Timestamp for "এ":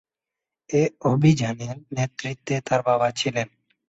0.69-0.81